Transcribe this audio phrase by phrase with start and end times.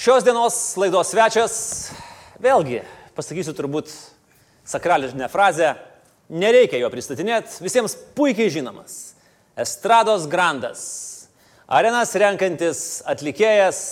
[0.00, 1.54] Šios dienos laidos svečias,
[2.40, 2.78] vėlgi,
[3.12, 3.90] pasakysiu turbūt
[4.64, 5.74] sakrališką frazę,
[6.32, 8.94] nereikia jo pristatinėti, visiems puikiai žinomas.
[9.60, 10.80] Estrados grandas,
[11.68, 12.80] arenas renkantis
[13.12, 13.82] atlikėjas,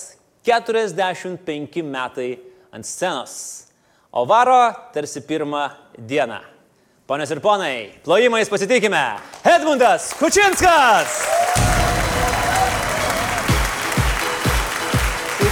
[0.49, 2.31] 45 metai
[2.73, 3.35] ant scenos,
[4.09, 4.63] o varo
[4.97, 5.67] tarsi pirmą
[6.01, 6.41] dieną.
[7.05, 7.75] Ponios ir ponai,
[8.09, 9.05] plojimais pasitikime
[9.45, 11.21] Edmundas Kučinskas!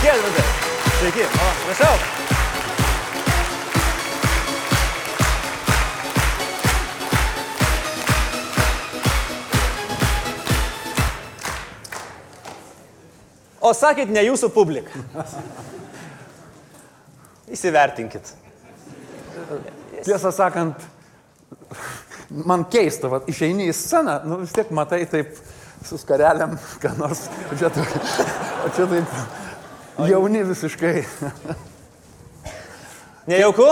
[0.06, 0.45] Sveiki, Edmundai.
[1.06, 1.98] Sveiki, o, prašau.
[13.62, 14.90] O sakėt, ne jūsų publika.
[17.54, 18.34] Įsivertinkit.
[20.02, 20.82] Tiesą sakant,
[22.34, 25.38] man keista, va, išeini į sceną, nu vis tiek matai taip
[25.86, 29.44] su skareliam, ką nors, o čia, o čia taip
[30.04, 31.04] jauni visiškai.
[33.26, 33.66] Nejauku?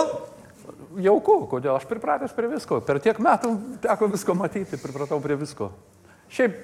[1.05, 2.79] Jauku, kodėl aš pripratęs prie visko.
[2.87, 3.51] Per tiek metų
[3.83, 5.73] teko visko matyti, pripratau prie visko.
[6.31, 6.55] Šiaip,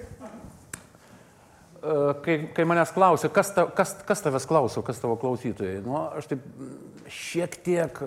[1.83, 5.97] e, kai, kai manęs klausia, kas, ta, kas, kas tavęs klauso, kas tavo klausytojai, nu,
[6.19, 7.98] aš taip mm, šiek tiek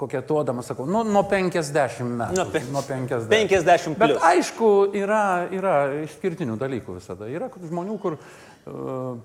[0.00, 2.36] kokietuodamas sakau, nu, nuo 50 metų.
[2.36, 3.30] Nuo pe- nuo 50.
[3.32, 4.26] 50 Bet plius.
[4.32, 5.22] aišku, yra,
[5.56, 7.28] yra išskirtinių dalykų visada.
[7.32, 9.16] Yra žmonių, kur uh,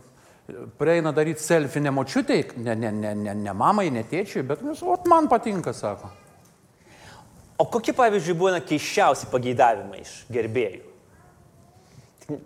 [0.78, 4.82] prieina daryti selfie ne močiutei, ne, ne, ne, ne, ne mamai, ne tėčiui, bet vis,
[4.84, 6.10] o man patinka, sako.
[7.62, 10.88] O kokie, pavyzdžiui, būna keiščiausi pageidavimai iš gerbėjų?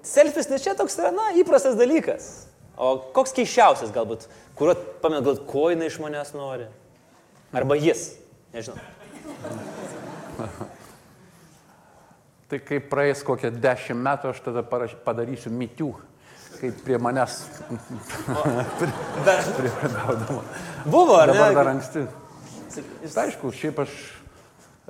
[0.03, 2.47] Selfis, nes čia toks yra, na, įprastas dalykas.
[2.75, 4.25] O koks keiščiausias galbūt,
[4.59, 6.67] kuriuo, pamenat, gal ko jinai iš manęs nori?
[7.55, 8.09] Arba jis,
[8.55, 8.81] nežinau.
[12.49, 15.93] Tai kai praeis kokie dešimt metų, aš tada padarysiu mitių,
[16.61, 17.39] kaip prie manęs
[19.25, 20.43] Bet priepadaudama.
[20.85, 21.71] buvo, ar Dabar dar ne?
[21.77, 22.05] anksti.
[22.75, 23.91] Tai aišku, šiaip aš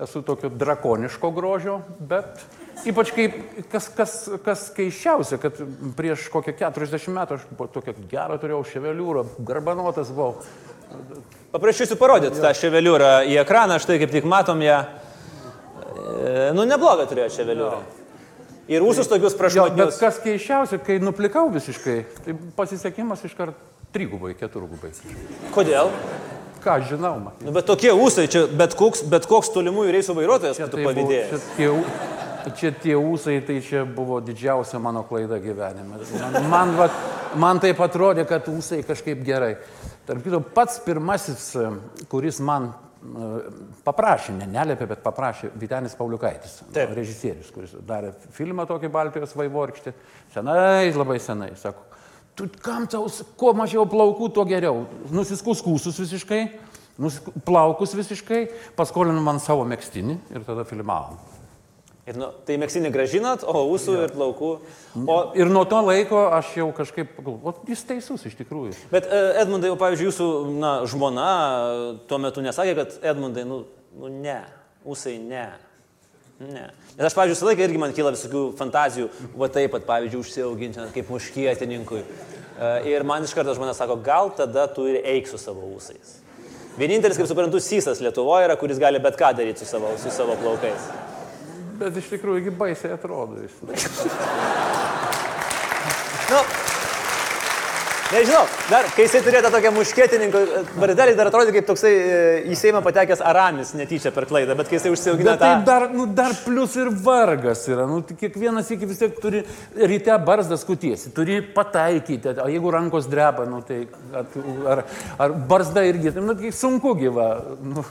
[0.06, 2.42] esu tokio drakoniško grožio, bet
[2.90, 3.36] ypač kaip,
[3.72, 5.60] kas, kas, kas keiščiausia, kad
[5.96, 10.42] prieš kokią 40 metų aš buvo tokia gera turėjau ševeliūrą, garbanotas buvau.
[11.54, 14.82] Paprašysiu parodyti tą ševeliūrą į ekraną, štai kaip tik matom ją.
[14.86, 17.80] E, Nu, neblogą turėjo ševeliūrą.
[18.72, 19.98] Ir ūsus tokius Jo, bet prašmatnius.
[20.02, 23.58] kas keiščiausia, kai nuplikau visiškai, tai pasisekimas iškart
[23.94, 24.90] trigubai, keturgubai.
[25.54, 25.92] Kodėl?
[26.66, 27.36] Ką žinau, man.
[27.46, 31.44] Nu, bet tokie ūsai, čia bet koks, bet koks tolimųjų reisų vairuotojas būtų Tai pavydėjęs.
[31.60, 31.70] čia,
[32.58, 36.02] čia tie ūsai, tai čia buvo didžiausia mano klaida gyvenime.
[36.18, 36.90] Man, man, va,
[37.38, 39.60] man taip atrodė, kad ūsai kažkaip gerai.
[40.10, 41.52] Tarp kito, pats pirmasis,
[42.10, 42.72] kuris man
[43.86, 46.94] paprašė, ne neliepė, bet paprašė Vitenis Pauliukaitis, Taip.
[46.98, 49.94] režisierius, kuris darė filmą tokį Baltijos vaivorkštį,
[50.34, 51.86] senai, labai senai, sako,
[52.36, 53.08] tu kam tau,
[53.40, 54.86] kuo mažiau plaukų, tuo geriau.
[55.16, 56.42] Nusiskus kūsus visiškai,
[57.02, 58.46] nusisku, plaukus visiškai,
[58.78, 61.35] paskolinu man savo mėgstinį ir tada filmavom.
[62.06, 64.50] Ir nu, tai mėgsinį gražinat, o ūsų ir plaukų.
[65.10, 68.76] O, Ir nuo to laiko aš jau kažkaip, o jis teisus iš tikrųjų.
[68.92, 70.28] bet e, Edmundai, o pavyzdžiui, jūsų
[70.62, 73.64] na, žmona e, tuo metu nesakė, kad Edmundai, nu,
[73.98, 74.38] nu ne,
[74.86, 75.48] ūsai ne.
[76.38, 76.68] Ne.
[76.94, 79.10] Nes aš, pavyzdžiui, visą laiką irgi man kyla visokių fantazijų,
[79.42, 82.04] va taip pat, pavyzdžiui, užsiauginti kaip muškietininkui.
[82.06, 86.20] E, Ir man iš karto žmonės sako, gal tada tu ir eik su savo ūsais.
[86.78, 90.38] Vienintelis, kaip suprantu, sysas Lietuvoje yra, kuris gali bet ką daryti su savo, su savo
[90.38, 90.86] plaukais.
[91.80, 93.58] Bet iš tikrųjų baisiai atrodo jis.
[96.26, 96.40] Nu,
[98.14, 100.42] nežinau, dar, kai jisai turėjo tą tokią muškietininko
[100.82, 102.20] vardelį, dar atrodė kaip toksai e,
[102.52, 105.66] į Seimą patekęs Aramis netyčia per klaidą, bet kai jisai užsiaugino Bet tai tą...
[105.68, 107.88] dar, nu, dar plus ir vargas yra.
[107.90, 109.44] Nu, tai kiekvienas iki vis tiek turi
[109.76, 112.36] ryte barzdas kutiesi, turi pataikyti.
[112.46, 113.84] O jeigu rankos dreba, nu, tai
[114.70, 114.86] ar,
[115.18, 117.30] ar barzda irgi, tai, nu, tai sunku gyva.
[117.66, 117.86] Nu,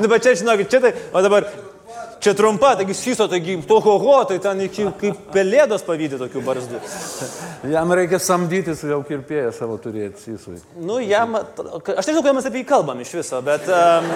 [0.00, 1.44] Nu, bet čia, žinokit, čia tai, o dabar,
[2.20, 6.82] čia trumpa, taigi syso, taigi tohoho, tai ten iki kaip pelėdos pavydė tokių barzdų.
[7.72, 10.60] jam reikia samdytis jau kirpėją savo turėti sysui.
[10.78, 13.68] Nu, jam, aš nežinau, ką mes apie jį kalbam iš viso, bet...
[13.68, 14.12] Um,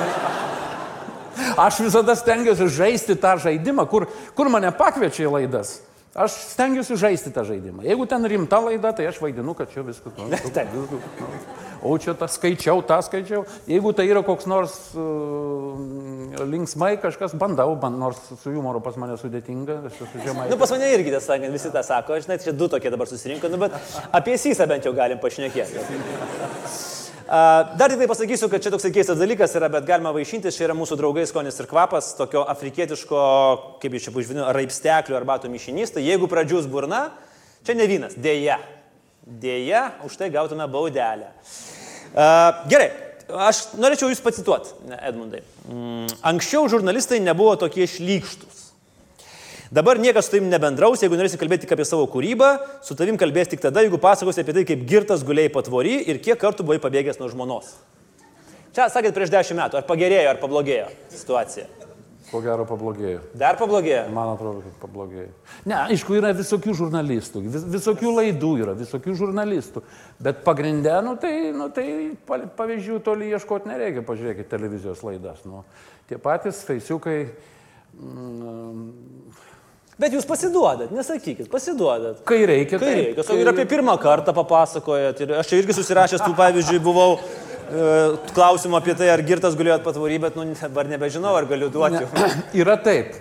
[1.59, 4.07] Aš visada stengiuosi žaisti tą žaidimą, kur,
[4.39, 5.81] kur mane pakviečia į laidas.
[6.15, 7.83] Aš stengiuosi žaisti tą žaidimą.
[7.83, 10.15] Jeigu ten rimta laida, tai aš vaidinu, kad čia viskas.
[10.31, 10.71] Nu, Taip.
[10.71, 11.01] nu,
[11.85, 13.45] o čia tą skaičiau, tą skaičiau.
[13.69, 19.19] Jeigu tai yra koks nors uh, linksmai kažkas, bandau, band, nors su humoru pas mane
[19.21, 20.49] sudėtinga, aš esu žemai.
[20.51, 23.53] nu, pas mane irgi, tas sakant, visi tą sako, žinai, čia du tokie dabar susirinko,
[23.53, 23.77] nu, bet
[24.17, 25.85] apie sysą bent jau galim pašnekėti.
[27.25, 30.77] Dar tik tai pasakysiu, kad čia toks keistas dalykas yra, bet galima vaišintis, čia yra
[30.77, 33.21] mūsų draugai skonis ir kvapas, tokio afrikietiško,
[33.81, 37.07] kaip jūs čia pažviniu, raipsteklių arbatų mišinys, tai jeigu pradžius burna,
[37.65, 38.61] čia ne vynas, dėja.
[39.25, 41.31] Dėja, už tai gautume baudelę.
[42.15, 42.91] Gerai,
[43.49, 45.43] aš norėčiau jūs pacituoti, Edmundai.
[45.67, 48.61] Mm, anksčiau žurnalistai nebuvo tokie šlykštus.
[49.75, 52.53] Dabar niekas su tavim nebendraus, jeigu norėsi kalbėti tik apie savo kūrybą,
[52.87, 56.39] su tavim kalbės tik tada, jeigu pasakosi apie tai, kaip girtas guliai patvory ir kiek
[56.39, 57.73] kartų buvai pabėgęs nuo žmonos.
[58.77, 61.67] Čia sakėt prieš dešimt metų, ar pagerėjo, ar pablogėjo situacija.
[62.35, 63.21] Ko gero pablogėjo.
[63.39, 64.09] Dar pablogėjo.
[64.11, 65.29] Man atrodo, kad pablogėjo.
[65.71, 69.85] Ne, aišku, yra visokių žurnalistų, vis, visokių laidų yra, visokių žurnalistų.
[70.27, 71.87] Bet pagrindė, nu tai, nu, tai
[72.27, 75.45] pa- pavyzdžių toli ieškoti nereikia, pažiūrėkite televizijos laidas.
[75.47, 75.63] Nu,
[76.11, 77.21] tie patys feisiukai.
[77.95, 78.91] Mm,
[79.95, 82.25] Bet jūs pasiduodat, nesakykit, pasiduodat.
[82.27, 83.37] kai reikia, Kai taip, reikia, kai...
[83.45, 85.21] ir apie pirmą kartą papasakojat.
[85.23, 87.13] Ir aš čia irgi susirašęs tų pavyzdžiui buvau
[88.35, 92.03] klausimų apie tai, ar girtas gulėjot patvory, bet nu, dabar nebežinau, ar galiu duoti.
[92.05, 92.29] Ne,
[92.65, 93.17] yra taip.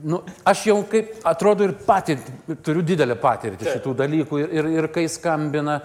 [0.00, 3.74] Nu, aš jau kaip atrodo ir patirtį, turiu didelę patirtį Taip.
[3.74, 5.80] šitų dalykų ir, ir, ir kai skambina,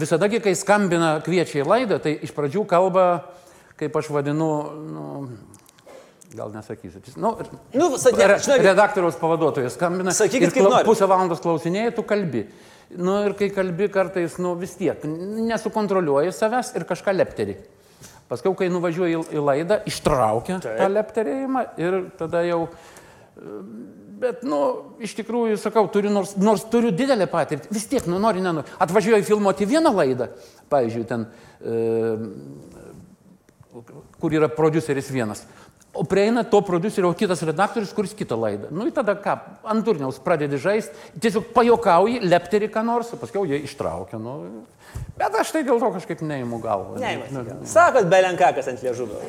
[0.00, 3.04] visada, kai skambina kviečia į laidą, tai iš pradžių kalba,
[3.78, 4.48] kaip aš vadinu,
[4.90, 5.06] nu,
[6.34, 7.04] gal nesakysiu.
[7.22, 7.36] Nu,
[7.76, 10.88] Nu, sakė, re, redaktoriaus pavaduotojas skambina Sakykit, kaip norit.
[10.88, 12.46] pusę valandos klausinėjai, tu kalbi.
[12.98, 15.04] Nu, ir kai kalbi kartais, nu vis tiek,
[15.48, 17.56] nesukontroliuoji savęs ir kažką lepteri.
[18.28, 20.78] Paskui, kai nuvažiuoji į, laidą, ištraukia Taip.
[20.80, 22.66] tą lepterėjimą ir tada jau...
[24.22, 24.58] Bet, nu,
[25.02, 28.70] iš tikrųjų, sakau, turiu, nors, nors turiu didelę patirtį, vis tiek, nu, nori, nenori.
[28.84, 30.28] Atvažiuoju filmuoti vieną laidą,
[30.70, 31.24] pavyzdžiui, ten,
[31.58, 31.80] e,
[34.22, 35.42] kur yra produceris vienas.
[35.92, 38.70] O prieina to producerio kitas redaktorius, kuris kitą laidą.
[38.72, 39.34] Nu, tada ką,
[39.68, 44.16] ant turniaus pradedi žaisti, tiesiog pajokauji, lepteri ką nors, o paskui jie ištraukia.
[44.16, 44.64] Nu.
[45.22, 46.96] Bet aš tai dėl to kažkaip neįimu galvą.
[46.98, 47.10] ne,
[47.68, 49.20] sakot, belenkakas ant liežuvio.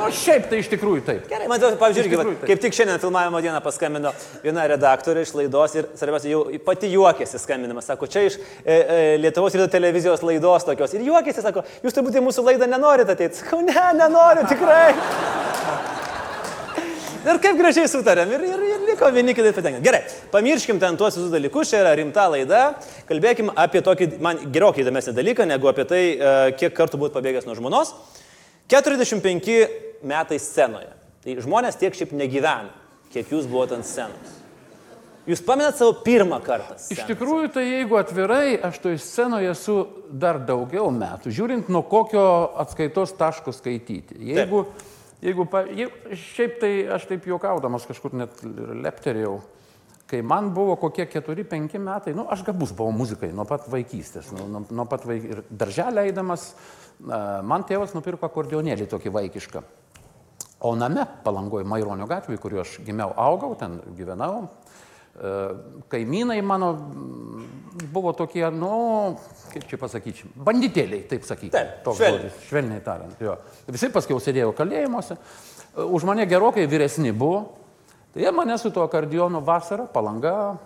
[0.00, 1.28] Nu, šiaip tai iš tikrųjų taip.
[1.30, 5.34] Gerai, man atrodo, pavyzdžiui, irgi, va, kaip tik šiandien filmavimo dieną paskambino viena redaktorė iš
[5.36, 10.24] laidos ir, svarbiausia, jau pati juokėsi skambinama, sako, čia iš e, e, Lietuvos ryto televizijos
[10.24, 10.96] laidos tokios.
[10.96, 13.44] Ir juokėsi, sako, jūs turbūt į mūsų laidą nenorite ateiti.
[13.44, 14.94] Sakau, ne, nenoriu, tikrai.
[17.20, 19.84] Ir kaip gražiai sutarėm ir, ir, ir liko vieni kitai patenkinti.
[19.84, 20.00] Gerai,
[20.32, 22.60] pamirškim ten tuos visus dalykus, čia yra rimta laida,
[23.10, 27.44] kalbėkim apie tokį, man gerokai įdomesnį dalyką, negu apie tai, e, kiek kartų būt pabėgęs
[27.48, 27.92] nuo žmonos.
[28.72, 29.58] 45
[30.06, 30.94] metai scenoje.
[31.20, 32.72] Tai žmonės tiek šiaip negyvena,
[33.12, 34.38] kiek jūs buvote ant scenos.
[35.28, 36.78] Jūs pamenat savo pirmą kartą.
[36.78, 37.10] Iš scenos?
[37.10, 39.76] tikrųjų, tai jeigu atvirai, aš toj scenoje esu
[40.08, 42.24] dar daugiau metų, žiūrint nuo kokio
[42.64, 44.16] atskaitos taško skaityti.
[44.32, 44.64] Jeigu,
[45.22, 49.38] jeigu, pa- jeigu šiaip tai aš taip juokaudamas kažkur net lepterėjau,
[50.10, 54.48] kai man buvo kokie 4-5 metai, nu, aš gabus buvau muzikai nuo pat vaikystės, nuo,
[54.50, 55.28] nuo, nuo pat vaik...
[55.34, 56.50] ir darželį eidamas,
[57.46, 59.62] man tėvas nupirko akordionėlį tokį vaikišką.
[60.66, 64.50] O name, palangoje Maironio gatvėje, kuriuo aš gimiau, augau, ten gyvenau,
[65.90, 67.46] kaimynai mano mm,
[67.92, 69.16] buvo tokie, nu,
[69.52, 71.52] kaip čia pasakyčiau, banditėliai, taip sakyti.
[71.54, 72.20] Taip, toks švelniai.
[72.22, 73.20] žodis, švelniai tariant.
[73.20, 73.34] Jo.
[73.68, 75.18] Visi paskui jau sėdėjo kalėjimuose,
[75.76, 77.54] E, už mane gerokai vyresni buvo,
[78.12, 80.58] tai jie mane su tuo akordionu vasarą, palanga,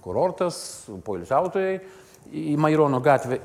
[0.00, 1.76] kurortas, poilsiautojai,
[2.26, 3.38] į Mairono gatvę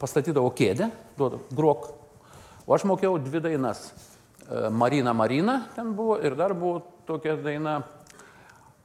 [0.00, 1.88] pastatydavo kėdę, duoda, grok.
[2.66, 3.86] O aš mokėjau dvi dainas.
[3.86, 7.78] E, Marina Marina ten buvo ir dar buvo tokia daina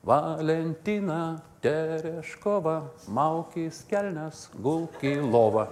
[0.04, 5.68] Valentina Tereškova, Maukis kelnes, gulki lova.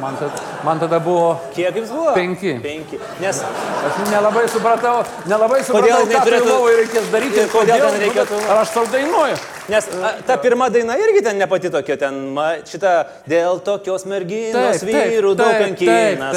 [0.00, 0.30] Man, tad,
[0.64, 2.10] man tada buvo, Kiek jums buvo?
[2.14, 2.56] Penki.
[2.62, 2.98] Penki.
[3.22, 3.38] Nes
[3.86, 8.02] aš nelabai supratau, nelabai supratau, Kodėl ką turėtų- lovai reikės daryti ir kodėl ten nu,
[8.04, 9.38] reikėtų- Ar aš tau dainuoju?
[9.70, 14.04] Nes a, ta pirma daina irgi ten ne pati tokia, ten ma, šita dėl tokios
[14.04, 16.32] merginos Taip, vyrų daug taip, taip, jinai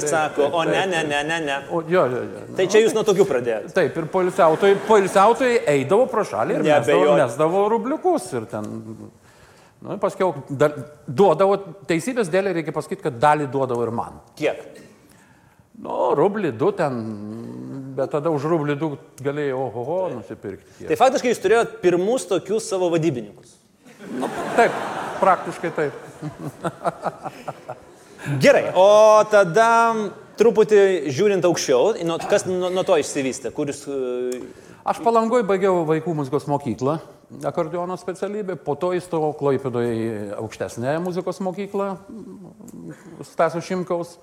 [0.00, 1.58] taip, sako, o ne, ne, ne, ne, ne.
[1.70, 2.56] O, jo, jo, jo.
[2.56, 3.72] Tai čia jūs nuo tokių pradėjote.
[3.72, 8.30] Taip, ir poilsiautojai, poilsiautojai eidavo pro šalį ir mesdavo, mesdavo rubliukus.
[8.32, 8.64] Ir ten,
[9.84, 10.74] nu, paskiau dar,
[11.06, 14.18] duodavo, teisybės dėlė reikia pasakyti, kad dalį duodavo ir man.
[14.40, 14.64] Kiek?
[15.84, 16.98] Nu, rublį du ten,
[17.96, 18.92] bet tada už rublį du
[19.24, 20.86] galėjai ohoho nusipirkti.
[20.88, 23.56] Tai faktiškai jūs turėjot pirmus tokius savo vadybininkus.
[24.20, 24.76] Nu, taip,
[25.20, 25.92] praktiškai taip.
[28.40, 29.68] Gerai, o tada
[30.38, 31.92] truputį žiūrint aukščiau,
[32.30, 33.84] kas nuo, nuo to išsivystė, kuris...
[34.84, 36.98] Aš palangoj baigiau vaikų muzikos mokyklą,
[37.48, 41.86] akordiono specialybę, po to įstojau Kloipėdoje į aukštesnę muzikos mokyklą
[43.24, 44.18] Stasio Šimkaus.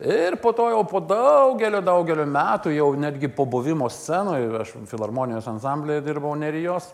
[0.00, 5.50] Ir po to jau po daugelio, daugelio metų, jau netgi po buvimo scenoje, aš filharmonijos
[5.52, 6.88] ansamblėje dirbau Nerijos,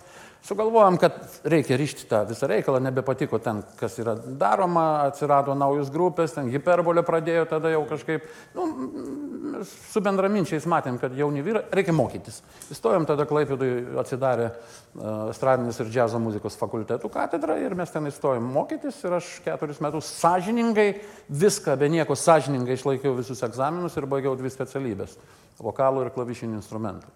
[0.45, 1.15] Sugalvojom, kad
[1.49, 7.01] reikia ryšti tą visą reikalą, nebepatiko ten, kas yra daroma, atsirado naujus grupės, ten hiperbolė
[7.07, 8.67] pradėjo tada jau kažkaip, nu,
[9.65, 12.43] su bendraminčiais matėm, kad jauni vyrai, reikia mokytis.
[12.77, 13.71] Įstojom tada Klaipėdui,
[14.05, 19.35] atsidarė uh, estradinis ir džiazo muzikos fakultetų katedra ir mes ten įstojom mokytis ir aš
[19.49, 20.91] keturis metus sąžiningai
[21.33, 25.17] viską, be nieko sąžiningai išlaikiau visus egzaminus ir baigiau dvi specialybės-
[25.73, 27.09] vokalų ir klavišinių instrumentų.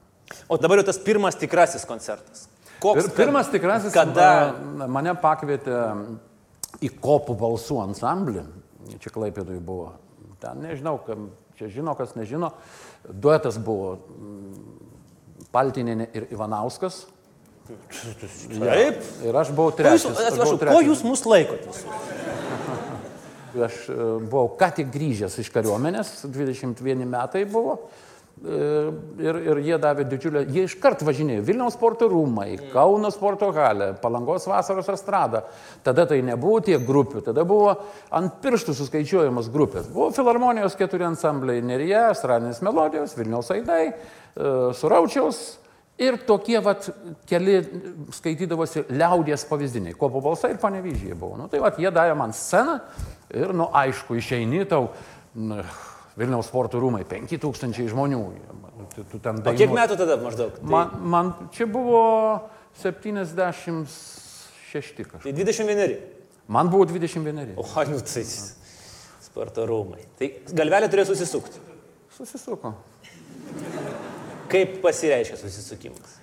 [0.48, 2.48] O dabar jau tas pirmas tikrasis koncertas.
[2.78, 4.54] Koks, ir pirmas tikrasis, kada
[4.86, 5.78] mane pakvietė
[6.84, 8.44] į kopų balsų ansamblį,
[9.02, 9.92] čia Klaipėdui buvo,
[10.42, 12.52] ten nežinau, kam, čia žino, kas nežino,
[13.08, 13.96] duetas buvo
[15.54, 17.06] Paltininė ir Ivanauskas.
[17.68, 19.02] Taip.
[19.24, 20.06] Ir aš buvau trečias.
[20.08, 21.82] Atsiprašau, ko jūs mus laikotės?
[23.68, 23.96] Aš e,
[24.28, 27.78] buvau ką tik grįžęs iš kariuomenės, 21 metai buvo.
[28.38, 34.46] Ir, ir jie davė didžiulę, jie iškart važinėjo Vilniaus sporto rūmai, Kauno sporto halė, Palangos
[34.46, 35.42] vasaros estrada.
[35.82, 37.72] Tada tai nebuvo tiek grupių, tada buvo
[38.14, 39.88] ant pirštų suskaičiuojamos grupės.
[39.90, 45.58] Buvo filharmonijos keturi ansambliai- Nerija, Estradinės melodijos, Vilniaus aidai, e, Suraučiaus.
[45.98, 46.88] Ir tokie vat
[47.26, 47.58] keli
[48.14, 49.98] skaitydavosi liaudies pavyzdiniai.
[49.98, 51.36] Kopo balsai ir panevyžiai buvo.
[51.36, 52.80] Nu, tai vat jie davė man sceną
[53.34, 54.92] ir, nu, aišku, išeini tau.
[55.34, 55.64] Nu,
[56.18, 58.20] Vilniaus sporto rūmai, 5000 žmonių.
[58.94, 59.52] Tu, tu ten dainuo...
[59.52, 60.56] O kiek metų tada maždaug?
[60.58, 60.66] Tai...
[60.72, 62.02] Man, man čia buvo
[62.82, 63.86] 76
[65.04, 65.22] kažkas.
[65.22, 65.94] Tai 21.
[66.50, 67.54] Man buvo 21.
[67.54, 68.24] O, nu tai
[69.22, 70.02] sporto rūmai.
[70.18, 71.62] Tai galvelė turėjo susisukti.
[72.18, 72.74] Susisuko.
[74.50, 76.17] Kaip pasireiškia susisukimas?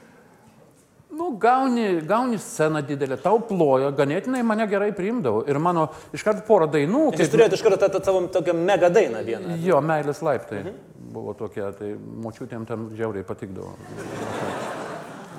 [1.15, 5.45] Nu, gauni, gauni sceną didelę, tau plojo, ganėtinai mane gerai priimdavo.
[5.47, 7.05] Ir mano iškart porą dainų.
[7.13, 7.21] Kaip...
[7.23, 9.55] Jūs turėjote iškart tą, tą savo tokią mega dainą vieną.
[9.63, 10.73] Jo, meilės laiptai mhm.
[11.15, 11.93] buvo tokie, tai
[12.25, 13.71] močiutėm ten žiauriai patikdavo.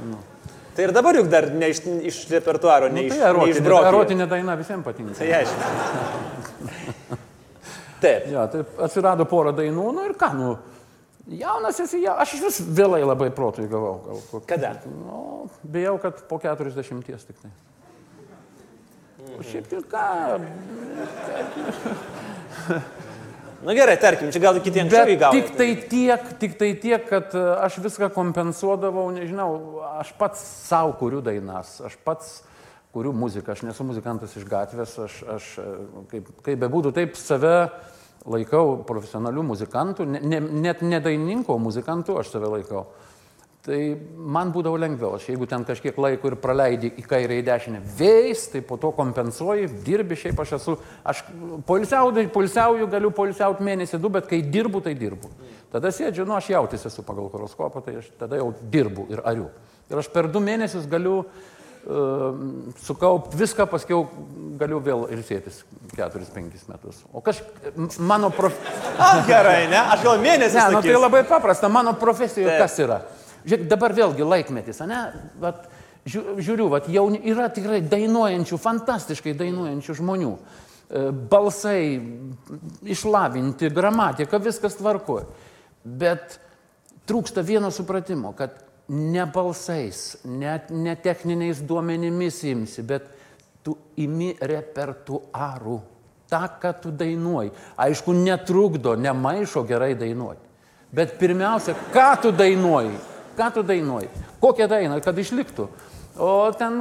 [0.08, 0.22] nu.
[0.76, 3.60] Tai ir dabar juk dar ne iš, iš repertuaro, ne, nu, tai erotinė, iš, ne
[3.60, 3.90] iš brokio.
[3.92, 5.16] Erotinė daina visiems patinka.
[5.16, 5.60] Tai aišku.
[8.02, 8.26] Taip.
[8.32, 10.50] Ja, tai atsirado porą dainų, nu ir ką, nu,
[11.26, 13.96] Jaunas esi, ja, aš iš vis vėlai labai protui gavau.
[14.04, 14.44] Gal, kok...
[14.46, 14.76] Kada?
[14.86, 17.50] Nu, bijau, kad po 40 tik tai.
[19.34, 20.04] O šiaip tai ką.
[23.56, 25.34] Na nu, gerai, tarkim, čia gal kitiems anksčiau įgavo.
[25.34, 29.48] Tik tai tiek, tik tai tiek, kad e, aš viską kompensuodavau, nežinau,
[29.96, 32.36] aš pats savo kuriu dainas, aš pats
[32.94, 35.66] kuriu muziką, aš nesu muzikantas iš gatvės, aš, aš e,
[36.12, 37.56] kaip, kaip bebūtų, taip save
[38.30, 42.86] laikau profesionalių muzikantų, ne, ne, net nedaininko muzikantų aš save laikau.
[43.66, 43.78] Tai
[44.14, 48.44] man būdavo lengviau, aš jeigu ten kažkiek laiko ir praleidi į kairę, į dešinę, vėjs,
[48.52, 51.24] tai po to kompensuoji, dirbi, šiaip aš esu, aš
[51.66, 55.32] polisiauju, polisiauju galiu polisiauti mėnesį du, bet kai dirbu, tai dirbu.
[55.72, 59.50] Tada sėdžiu, nu aš jautis esu pagal horoskopą, tai aš tada jau dirbu ir ariu.
[59.90, 61.42] Ir aš per du mėnesius galiu uh,
[61.86, 64.08] Ehm, sukaup viską, paskiau
[64.58, 65.60] galiu vėl ilsėtis
[65.94, 67.04] 4-5 metus.
[67.14, 67.44] O kaž...
[68.02, 68.72] Mano profesija...
[68.98, 69.78] A, gerai, ne?
[69.94, 70.58] Aš gal mėnesį.
[70.58, 71.70] Ne, nu, tai labai paprasta.
[71.70, 72.98] Mano profesijoje kas yra?
[73.46, 74.98] Žiūrėk, dabar vėlgi laikmetis, ne?
[75.38, 75.68] Vat,
[76.10, 80.34] žiūriu, vat, jau yra tikrai dainuojančių, fantastiškai dainuojančių žmonių.
[80.34, 81.78] E, balsai
[82.82, 85.30] išlavinti, gramatika, viskas tvarkoja.
[85.86, 86.40] Bet
[87.06, 93.08] trūksta vieno supratimo, kad ne balsais, net ne techniniais duomenimis imsi, bet
[93.66, 95.80] tu imi repertuarų.
[96.30, 97.52] Ta, ką tu dainuoji.
[97.78, 100.42] Aišku, netrukdo, nemaišo gerai dainuoti.
[100.94, 102.96] Bet pirmiausia, ką tu dainuoji?
[103.36, 104.08] Ką tu dainuoji?
[104.40, 105.68] Kokią dainą, kad išliktų.
[106.16, 106.80] O ten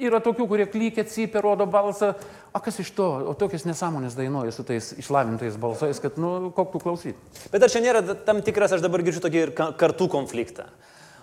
[0.00, 2.14] yra tokių, kurie klykia, cypia, rodo balsą.
[2.56, 3.06] O kas iš to?
[3.28, 7.42] O tokias nesąmonės dainuoja su tais išlavintais balsais, kad, nu, koktų klausyti.
[7.52, 9.44] Bet ar čia nėra tam tikras, aš dabar girdžiu tokį
[9.78, 10.70] kartų konfliktą?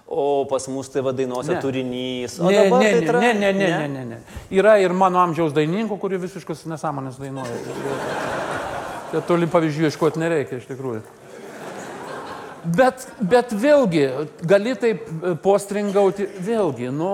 [0.07, 1.62] O pas mus tai vadainuose ne.
[1.62, 2.39] turinys.
[2.39, 3.19] O ne, ne, tai tra...
[3.19, 4.19] ne, ne, ne, ne, ne, ne.
[4.53, 7.59] Yra ir mano amžiaus dainininkų, kurie visiškas nesąmonės dainuoja.
[9.12, 11.03] Tai toli pavyzdžių ieškoti nereikia iš tikrųjų.
[12.65, 14.05] Bet, bet vėlgi,
[14.50, 17.12] gali taip e, postringauti, vėlgi, nu,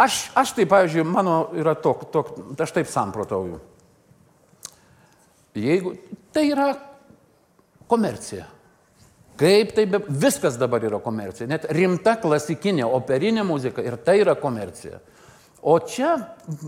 [0.00, 3.62] aš, aš tai, pavyzdžiui, mano yra tok, tok, aš taip samprotauju.
[5.56, 5.94] Jeigu
[6.36, 6.68] tai yra
[7.90, 8.44] komercija.
[9.40, 10.02] Kaip tai be...
[10.20, 11.48] Viskas dabar yra komercija.
[11.48, 15.00] Net rimta klasikinė operinė muzika ir tai yra komercija.
[15.60, 16.14] O čia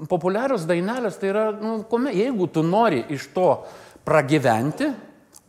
[0.09, 2.13] populiarios dainelės tai yra, nu, kome...
[2.17, 3.49] jeigu tu nori iš to
[4.09, 4.89] pragyventi,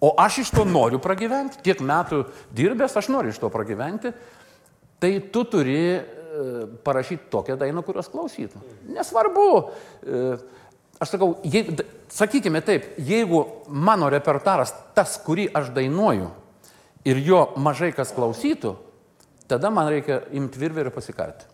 [0.04, 2.26] o aš iš to noriu pragyventi, tiek metų
[2.56, 4.12] dirbęs, aš noriu iš to pragyventi,
[5.00, 6.04] tai tu turi e,
[6.84, 8.60] parašyti tokią dainą, kurios klausytų.
[8.96, 9.48] Nesvarbu.
[10.04, 10.22] E,
[11.04, 11.66] aš sakau, je,
[12.12, 16.32] sakykime taip, jeigu mano repertaras tas, kurį aš dainuoju,
[17.06, 18.76] ir jo mažai kas klausytų,
[19.48, 21.50] tada man reikia imti virvę ir pasikarti.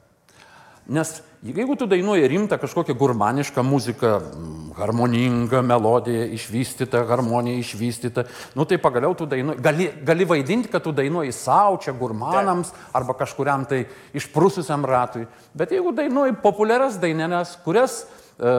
[0.89, 8.23] Nes jeigu tu dainuoji rimtą kažkokią gurmanišką muziką, mm, harmoningą melodiją, išvystytą, harmoniją išvystytą,
[8.55, 13.13] nu tai pagaliau tu dainuoji, gali, gali vaidinti, kad tu dainuoji savo čia gurmanams arba
[13.13, 15.27] kažkuriam tai išprususiam ratui.
[15.53, 18.49] Bet jeigu dainuoji populiarias dainelės, kurias e,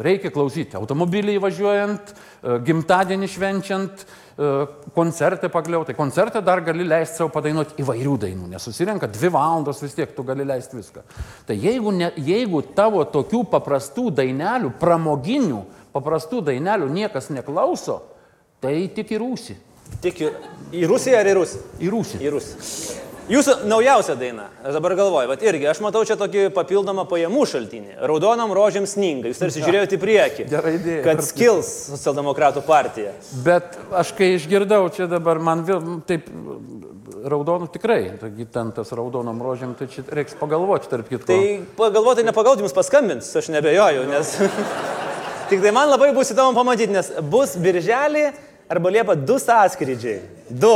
[0.00, 4.27] reikia klausyti automobilį važiuojant, e, gimtadienį švenčiant, e,
[4.94, 9.82] koncertą pagaliau, tai koncertą dar gali leisti savo padainuoti įvairių dainų, nes susirenka dvi valandos
[9.82, 11.02] vis tiek, tu gali leisti viską.
[11.48, 15.64] Tai jeigu, ne, jeigu tavo tokių paprastų dainelių, pramoginių,
[15.96, 17.98] paprastų dainelių niekas neklauso,
[18.62, 19.58] tai tik į rūsį.
[20.04, 20.32] Tik į,
[20.78, 21.68] į Rusiją ar į Rusiją?
[21.82, 22.22] Į rūsį.
[22.22, 23.07] Į Rusiją.
[23.28, 27.98] Jūsų naujausia daina, aš dabar galvoju, bet irgi aš matau čia tokį papildomą pajamų šaltinį.
[28.08, 30.46] Raudonom rožėm sninga, jūs tarsi žiūrėjote į priekį.
[30.48, 31.02] Gera idėja.
[31.04, 33.12] Kad skils socialdemokratų partija.
[33.44, 36.30] Bet aš kai išgirdau čia dabar, man vėl taip
[37.28, 41.28] raudonų tikrai, taigi ten tas raudonom rožėm, tai čia reiks pagalvoti, tarp kitko.
[41.28, 41.40] Tai
[41.76, 44.36] pagalvoti, nepagalvoti, jums paskambins, aš nebejoju, nes...
[45.48, 48.26] Tik tai man labai bus įdomu pamatyti, nes bus birželį
[48.68, 50.18] arba liepa du sąskrydžiai.
[50.48, 50.74] Du.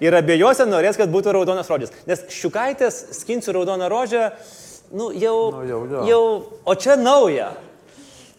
[0.00, 1.92] Ir abiejose norės, kad būtų raudonas rožės.
[2.08, 4.30] Nes šiukaitės skinsiu raudoną rožę,
[4.96, 6.04] nu jau, Nu, jau, jo.
[6.08, 6.22] jau,
[6.64, 7.50] o čia nauja.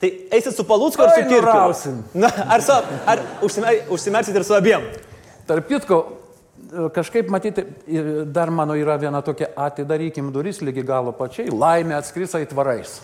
[0.02, 1.94] Tai eisit su Palūcku ar su Kirkiu?
[2.18, 2.74] Na, ar, su,
[3.06, 4.88] ar užsimer, užsimersit ir su abiem?
[5.46, 6.00] Tarp kitko,
[6.96, 7.68] kažkaip matyti,
[8.34, 12.98] dar mano yra viena tokia, atidarykim duris lygi galo pačiai, laimė atskris aitvarais.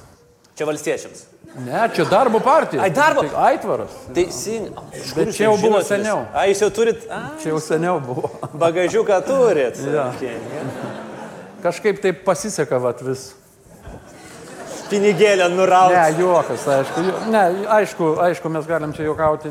[0.58, 1.28] Čia valstiečiams.
[1.56, 2.84] Ne, čia darbo partija.
[2.84, 3.24] Ai, darbo?
[3.24, 3.94] Tai aitvaras.
[4.14, 5.02] Teisingai.
[5.16, 6.26] Bet čia jau buvo seniau.
[6.36, 8.30] A, jūs jau turit, a, Čia jau seniau buvo.
[8.64, 9.80] bagažiuką turit.
[9.80, 10.38] Okay.
[11.64, 13.32] Kažkaip taip pasiseka vat vis.
[14.88, 15.96] Pinigėlę nurauti.
[15.98, 17.02] Ne, juokas, aišku.
[17.04, 17.42] ju- Ne,
[17.76, 19.50] aišku, aišku, mes galim čia juokauti.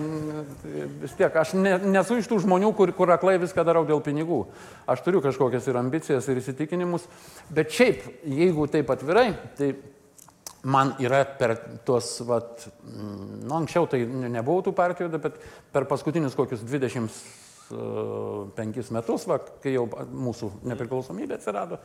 [1.03, 4.47] Vis tiek, aš ne, nesu iš tų žmonių, kur, kur aklai viską darau dėl pinigų.
[4.89, 7.05] Aš turiu kažkokias ir ambicijas, ir įsitikinimus.
[7.53, 9.75] Bet šiaip, jeigu taip atvirai, tai
[10.67, 11.55] man yra per
[11.87, 15.35] tuos, vat, nu, anksčiau tai ne- nebuvau tų partijų, bet
[15.73, 21.77] per paskutinius kokius 25 metus, va, kai jau mūsų nepriklausomybė atsirado,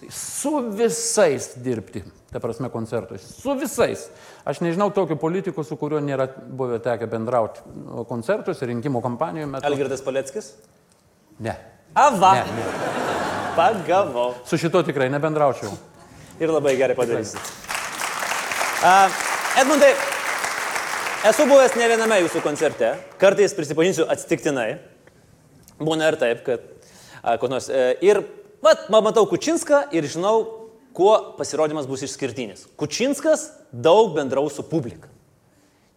[0.00, 2.00] tai su visais dirbti,
[2.32, 4.00] ta prasme koncertais, su visais.
[4.48, 7.60] Aš nežinau tokio politiko, su kuriuo nėra buvę tekę bendrauti
[8.08, 9.68] koncertuose, rinkimų kampanijų metu.
[9.68, 10.46] Algirdas Paleckis?
[11.40, 11.54] Ne.
[11.96, 12.32] Ava.
[12.40, 12.64] Ne, ne.
[13.56, 14.34] Pagavau.
[14.46, 15.72] Su šito tikrai nebendraučiau.
[16.40, 17.40] Ir labai gerai padarysit.
[18.80, 19.90] Edmundai,
[21.28, 24.78] esu buvęs ne viename jūsų koncerte, kartais prisipažinsiu atsitiktinai.
[25.76, 26.64] Būna ir taip, kad
[27.20, 27.66] a, nors.
[27.68, 28.22] E, ir,
[28.64, 30.46] vat, matau Kučinską ir žinau,
[30.96, 32.64] kuo pasirodymas bus išskirtinis.
[32.80, 35.12] Kučinskas daug bendraus su publika.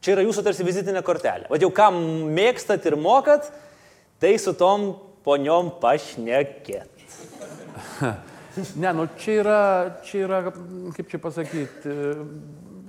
[0.03, 1.47] Čia yra jūsų tarsi vizitinė kortelė.
[1.47, 2.03] O jau kam
[2.35, 3.47] mėgstat ir mokat,
[4.19, 4.89] tai su tom
[5.23, 6.91] poniom pašnekėt.
[8.77, 9.59] Ne, nu čia yra,
[10.05, 10.39] čia yra,
[10.93, 11.93] kaip čia pasakyti,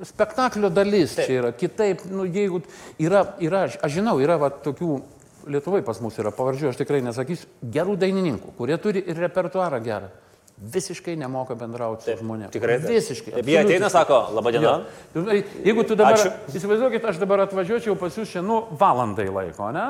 [0.08, 1.26] spektaklio dalis Taip.
[1.26, 1.52] čia yra.
[1.56, 2.62] Kitaip, nu jeigu
[3.02, 5.00] yra, yra aš, aš žinau, yra va, tokių,
[5.44, 10.08] Lietuvai pas mus yra pavardžių, aš tikrai nesakysiu, gerų dainininkų, kurie turi ir repertuarą gerą.
[10.54, 12.52] Visiškai nemoka bendrauti su žmonėmis.
[12.54, 12.78] Tikrai.
[12.78, 12.92] taip.
[12.94, 13.32] Visiškai.
[13.34, 14.74] Taip, jie ateina, sako, laba diena.
[15.12, 15.24] Jo.
[15.66, 16.30] Jeigu tu dabar, Ačiū.
[16.54, 19.88] įsivaizduokit, aš dabar atvažiuočiau pas jūs čia, nu, valandai laiko, ne?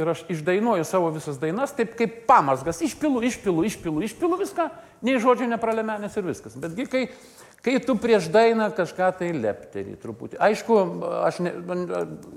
[0.00, 4.66] Ir aš išdainuoju savo visas dainas, taip kaip pamasgas, išpilu, išpilu, išpilu, išpilu viską,
[5.04, 6.56] nei žodžio nepralemenės ir viskas.
[6.60, 7.04] Betgi, kai,
[7.66, 10.38] kai tu prieš dainą kažką tai lepteri truputį.
[10.46, 10.78] Aišku,
[11.26, 11.52] aš ne,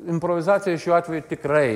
[0.09, 1.69] improvizacija šiuo atveju tikrai,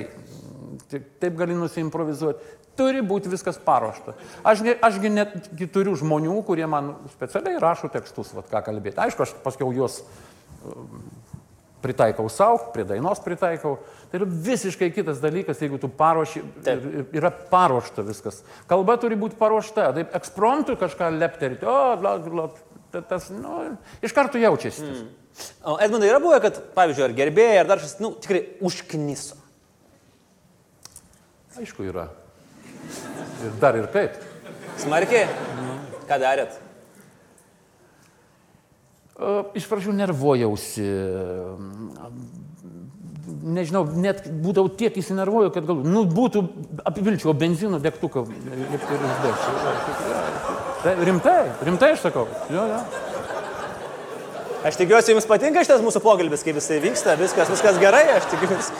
[0.89, 2.60] tik, taip gali nusiimprovizuoti.
[2.74, 4.16] Turi būti viskas paruošta.
[4.50, 8.98] Aš, ašgi netgi turiu žmonių, kurie man specialiai rašo tekstus, vat, ką kalbėti.
[9.04, 10.00] Aišku, aš paskiau juos
[11.84, 13.76] pritaikau savo, prie dainos pritaikau.
[14.10, 17.13] Tai yra visiškai kitas dalykas, jeigu tu paruoši, Taip.
[17.13, 18.42] yra paruošta viskas.
[18.70, 22.48] Kalba turi būti paruošta, taip ekspromptu kažką lepterti, o, bla, bla,
[23.01, 24.86] tas, nu, iš karto jaučiasi.
[24.86, 25.08] Mm.
[25.65, 29.39] O Edmundai yra buvę, kad, pavyzdžiui, ar gerbėjai, ar dar šis, nu, tikrai užkniso.
[31.58, 32.08] Aišku, yra.
[33.45, 34.19] Ir dar ir kaip.
[34.82, 35.25] Smarkiai?
[36.10, 36.56] Ką darėt?
[39.17, 40.88] E, Iš pradžių nervuojausi.
[43.43, 46.43] Nežinau, net būdavau tiek įsinervuoju, kad gal, nu, būtų
[46.89, 48.25] apivilčiau benzino degtuką.
[48.29, 50.42] ir uždegčiau.
[50.84, 52.26] Tai Rimtai, rimtai aš sakau.
[52.52, 52.80] Jo, jo.
[54.67, 58.76] Aš tikiuosi, jums patinka šitas mūsų pokalbis, kaip jisai vyksta, viskas, viskas gerai, aš tikiuosi.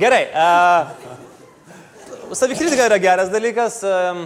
[0.00, 0.22] Gerai.
[0.32, 0.84] Uh,
[2.36, 3.80] savikritika yra geras dalykas.
[3.84, 4.22] Uh,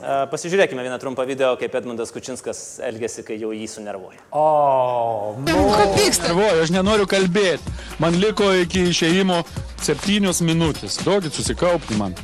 [0.00, 4.20] uh, pasižiūrėkime vieną trumpą video, kaip Edmundas Kučinskas elgesi, kai jau jį sunervuoja.
[4.32, 6.32] O, Ko pyksta?
[6.32, 7.76] Nervuoju, aš nenoriu kalbėti.
[8.00, 9.44] Man liko iki išėjimo
[9.84, 11.00] septynios minutės.
[11.04, 12.16] Duokit susikaupti man.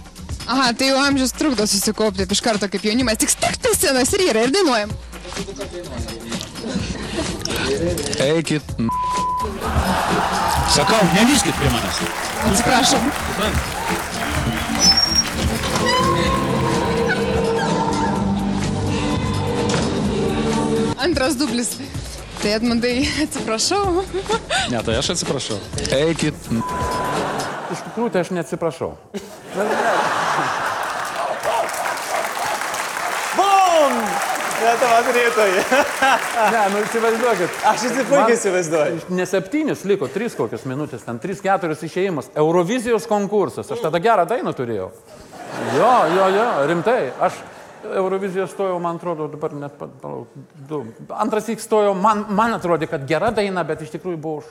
[0.49, 3.19] Aha, tai jau amžius trukdo susikaupti iš karto kaip jaunimas.
[3.21, 4.95] Tik stakti scenos ir yra ir dainuojam.
[8.25, 8.65] Eikit.
[10.73, 12.01] Sakau, nelyskit prie manęs.
[12.49, 13.05] Atsiprašom.
[21.05, 21.77] Antras dublis.
[22.39, 24.05] Tai Edmundai, atsiprašau.
[24.71, 25.59] Ne, tai aš atsiprašau.
[25.93, 26.53] Eikit.
[27.69, 28.95] Iš tikrųjų, tai aš neatsiprašau.
[34.69, 35.63] Lietuva turėtojai.
[36.53, 37.57] Ne, nu įsivaizduokit.
[37.67, 39.01] Aš visi puikiai įsivaizduoju.
[39.19, 42.31] Ne septynis, liko trys kokios minutės, ten trys, keturios išėjimas.
[42.39, 43.69] Eurovizijos konkursas.
[43.75, 44.91] Aš tada gerą dainą turėjau.
[45.75, 47.01] Jo, jo, jo, rimtai.
[47.27, 47.41] Aš
[47.89, 50.33] Euroviziją stojau, man atrodo, dabar net pa- palauk,
[50.69, 50.81] du.
[51.15, 54.49] Antras įk stojau, man, man atrodė, kad gera daina, bet iš tikrųjų buvo už...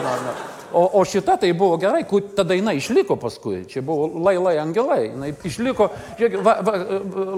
[0.00, 0.32] Na, na.
[0.72, 3.64] O, o šita tai buvo gerai, kur ta daina išliko paskui.
[3.66, 5.08] Čia buvo lai, lai, angelai.
[5.30, 6.74] Jis išliko, žiūrėk, va, va,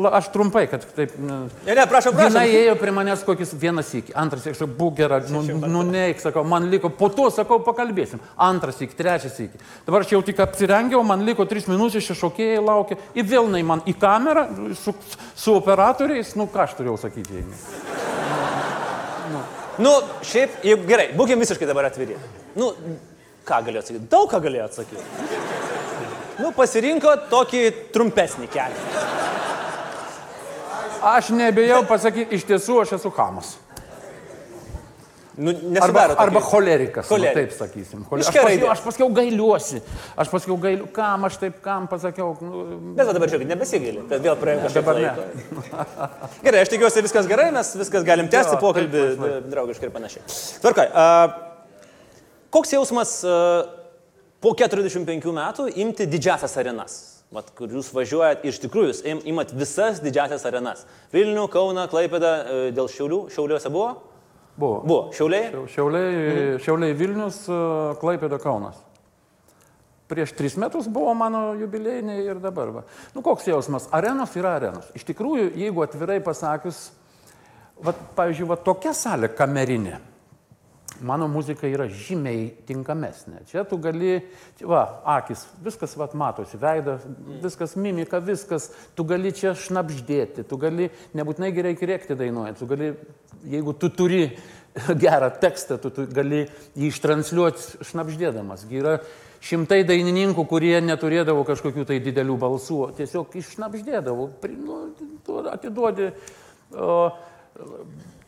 [0.05, 1.15] va, aš trumpai, kad taip...
[1.17, 2.37] ne- Ne, prašom, prašom.
[2.37, 5.41] Jinai ėjo prie manęs kokis vienas iki, antras iki, būk gera, nu,
[5.73, 8.21] nu neik, sakau, man liko, po to, sakau, pakalbėsim.
[8.37, 9.61] Antras iki, trečias iki.
[9.87, 12.99] Dabar aš jau tik apsirengiau, man liko tris minutės, šie šokėjai laukia.
[13.17, 14.45] Ir vėl jinai man į kamerą
[14.79, 14.93] su,
[15.35, 17.47] su operatoriais, nu ką aš turėjau sakyti jai.
[19.81, 19.93] Nu,
[20.29, 22.19] šiaip, jeigu gerai, būkime visiškai dabar atviri.
[22.61, 22.75] Nu,
[23.49, 24.07] ką galėjo atsakyti?
[24.13, 25.03] Daug ką galėjo atsakyti.
[26.43, 28.79] Nu, pasirinko tokį trumpesnį kelią.
[31.03, 33.57] Aš nebejau pasakyti, iš tiesų aš esu hamas.
[35.33, 36.15] Nu, Arba, nesidaro.
[36.21, 37.35] arba tokį- cholerikas, nu, Cholerik.
[37.35, 38.03] taip sakysim.
[38.05, 39.81] Choler- Aš paskiau, aš paskiau gailiuosi.
[40.17, 42.37] Aš paskiau gailiu, kam aš taip, kam pasakiau.
[42.43, 45.03] Nu, Bet dabar žiūrėkit, nebesigėlė, kad vėl praėjo kažkiek Dabar ne.
[45.09, 46.11] laiko.
[46.45, 49.31] Gerai, aš tikiuosi viskas gerai, mes viskas galim tęsti pokalbį taip, laisvai.
[49.39, 50.23] e, draugiškai ir panašiai.
[50.61, 51.07] Tvarkai, a,
[52.53, 53.37] koks jausmas a,
[54.43, 57.01] po 45 metų imti didžiasias arenas?
[57.33, 60.83] Vat, kur jūs važiuojat, iš tikrųjų, jūs im- imat visas didžiasias arenas.
[61.15, 63.95] Vilnių, Kauna, Klaipėda, e, dėl Šiaulių, Šiauliuose buvo?
[64.59, 64.83] buvo.
[64.85, 65.47] Buvo, Šiauliai?
[65.55, 67.57] Šiau- Šiauliai, Šiauliai Vilnius, e,
[68.03, 68.77] Klaipėda Kaunas.
[70.13, 72.69] Prieš tris metus buvo mano jubiliejiniai ir dabar.
[72.71, 72.83] Va.
[73.15, 73.87] Nu, koks jausmas?
[73.97, 74.91] Arenos yra arenos.
[74.95, 76.91] Iš tikrųjų, jeigu atvirai pasakius,
[77.81, 79.97] va, pavyzdžiui, va, tokia salė kamerinė,
[81.01, 83.43] mano muzika yra žymiai tinkamesnė.
[83.51, 84.19] Čia tu gali,
[84.61, 84.83] va,
[85.17, 87.07] akis, viskas, va, matosi, veidas,
[87.43, 92.93] viskas, mimika, viskas, tu gali čia šnapždėti, tu gali, nebūtinai gerai rėkti dainuojant, tu gali,
[93.49, 94.23] jeigu tu turi
[95.05, 96.45] gerą tekstą, tu, tu gali
[96.77, 98.69] jį ištranšiuoti šnapždėdamas.
[98.73, 98.99] Yra
[99.43, 104.31] šimtai dainininkų, kurie neturėdavo kažkokių tai didelių balsų, tiesiog išnapždėdavo,
[104.63, 104.81] nu,
[105.53, 106.13] atiduodi.
[106.73, 106.97] O,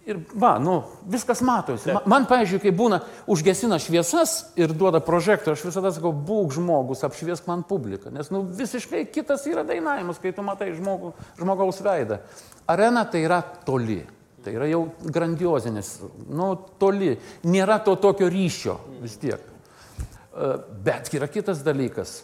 [0.04, 1.88] Ir, va, nu, viskas matosi.
[1.88, 2.98] Man, man pavyzdžiui, kai būna
[3.30, 8.12] užgesina šviesas ir duoda prožektorių, aš visada sakau, būk žmogus, apšviesk man publiką.
[8.12, 12.20] Nes, nu, visiškai kitas yra dainavimas, kai tu matai žmogų, žmogaus veidą.
[12.68, 14.02] Arena tai yra toli.
[14.44, 15.94] Tai yra jau grandiozinis,
[16.28, 17.14] nu, toli.
[17.48, 19.40] Nėra to tokio ryšio vis tiek.
[19.40, 20.52] E,
[20.84, 22.18] Bet yra kitas dalykas.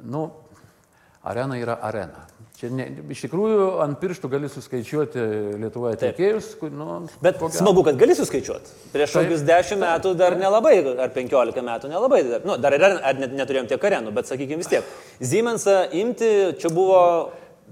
[0.00, 0.30] Nu,
[1.26, 2.26] arena yra arena.
[2.56, 5.22] Čia ne, iš tikrųjų ant pirštų gali suskaičiuoti
[5.60, 6.54] Lietuvoje atlikėjus.
[6.72, 7.58] Nu, Bet ko gero.
[7.58, 8.70] smagu, kad gali suskaičiuoti.
[8.94, 12.22] Prieš kokius 10 metų dar nelabai, ar 15 metų nelabai.
[12.30, 14.94] Dar, nu, dar ir ar net, neturėjom tiek arenų, bet sakykime vis tiek.
[15.20, 16.30] Siemensą imti
[16.62, 17.02] čia buvo...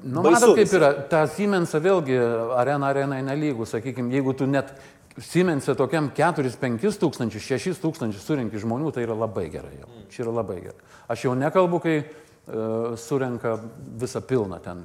[0.04, 2.18] Nu, matot, kaip yra, ta Siemensą vėlgi
[2.58, 4.74] arena arenai nelygų, sakykime, jeigu tu net
[5.16, 9.88] Siemensą tokiam 4-5 tūkstančius, 6 tūkstančius surinkti žmonių, tai yra labai gerai jau.
[10.12, 10.92] Čia yra labai gerai.
[11.14, 11.96] Aš jau nekalbu, kai
[13.00, 13.56] surenka
[14.00, 14.84] visą pilną ten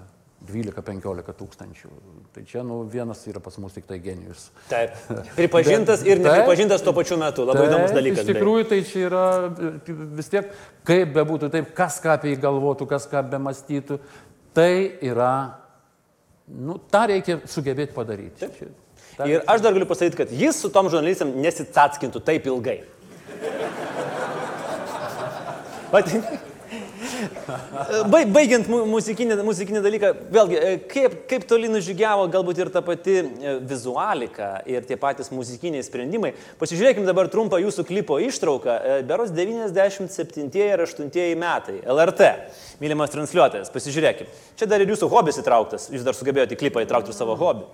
[0.49, 1.89] 12-15 tūkstančių.
[2.33, 4.45] Tai čia, nu, vienas yra pas mus tik tai genijus.
[4.71, 4.95] Taip.
[5.35, 6.29] Pripažintas ir Taip.
[6.29, 7.43] nepripažintas tuo pačiu metu.
[7.45, 8.23] Labai Taip, įdomus dalykas.
[8.23, 9.71] Iš tikrųjų, tai čia yra e,
[10.17, 10.47] vis tiek,
[10.87, 13.99] kaip bebūtų taip, kas ką apie jį galvotų, kas ką bemastytų,
[14.55, 14.71] tai
[15.11, 15.33] yra,
[16.47, 18.47] nu, tą reikia sugebėti padaryti.
[18.55, 18.71] Čia,
[19.19, 22.79] tą- Ir aš dar galiu pasakyti, kad jis su tom žurnalistam nesitsatkintų taip ilgai.
[25.91, 26.05] Bai-
[28.09, 33.17] Baigiant mu- muzikinį, muzikinį dalyką, vėlgi, e, kaip, kaip toli nužygiavo galbūt ir ta pati
[33.21, 36.33] e, vizualika ir tie patys muzikiniai sprendimai.
[36.61, 38.77] Pasižiūrėkime dabar trumpą jūsų klipo ištrauką.
[39.09, 41.79] Beros 97 ir 8 metai.
[41.85, 42.31] LRT.
[42.81, 43.71] Mylimas transliuotojas.
[43.73, 44.29] Pasižiūrėkime.
[44.59, 45.89] Čia dar ir jūsų hobis įtrauktas.
[45.93, 47.65] Jūs dar sugebėjote į klipą įtraukti ir savo hobį.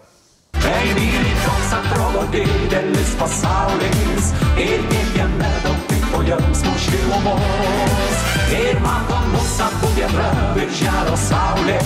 [0.56, 8.24] Tai myli, toks atrodo didelis pasaulis ir kiekviena daug tipo jausmų šilumos.
[8.56, 11.80] Ir mato mūsų abu vieta virželio saulė,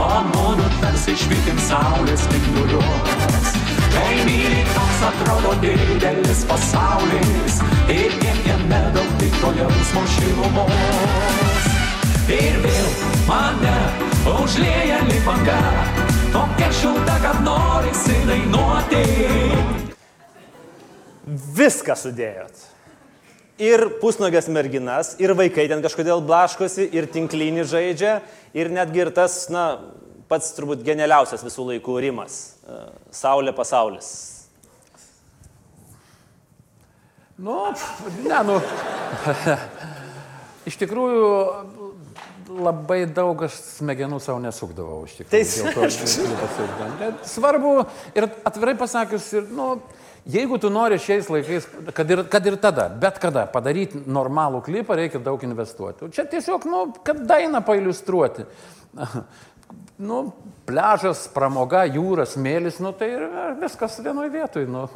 [0.00, 3.50] o mūsų tarsi švitim saulės spinduliuos.
[4.26, 11.68] Myli, toks atrodo didelis pasaulis ir kiekviena daug tipo jausmų šilumos.
[12.30, 12.90] Ir vėl
[13.26, 13.76] mane
[14.30, 15.58] užlieja lipanga,
[16.34, 19.04] tokia šilta, kad norisi dainuoti.
[21.56, 22.68] Viską sudėjot.
[23.60, 28.14] Ir pusnogės merginas, ir vaikai ten kažkodėl blaškosi, ir tinklinį žaidžia,
[28.56, 29.64] ir netgi ir tas, na,
[30.30, 32.40] pats turbūt genialiausias visų laikų rimas.
[32.64, 32.80] e,
[33.12, 34.08] Saulė pasaulis.
[37.40, 37.72] Nu,
[38.24, 38.56] ne, nu.
[40.68, 41.28] iš tikrųjų,
[42.50, 45.04] labai daug aš smegenų savo nesukdavau.
[45.06, 45.40] iš tikrųjų, Tai
[46.34, 46.90] nepasirinkau.
[47.00, 47.74] Bet Svarbu
[48.18, 49.68] ir atvirai pasakius, ir, nu,
[50.30, 54.98] jeigu tu nori šiais laikais, kad ir, kad ir tada, bet kada padaryti normalų klipą,
[54.98, 56.10] reikia daug investuoti.
[56.16, 58.48] Čia tiesiog, nu, kad dainą pailustruoti.
[60.00, 60.30] Nu,
[60.64, 63.10] pležas, pramoga, jūra, smėlis, nu tai
[63.60, 64.68] viskas vienoje vietoje.
[64.70, 64.86] Nu.